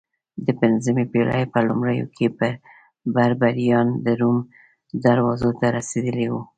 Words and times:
د 0.45 0.47
پنځمې 0.61 1.03
پېړۍ 1.11 1.43
په 1.53 1.59
لومړیو 1.67 2.07
کې 2.15 2.25
بربریان 3.15 3.87
د 4.05 4.07
روم 4.19 4.37
دروازو 5.05 5.49
ته 5.59 5.65
رسېدلي 5.77 6.27
وو 6.31 6.41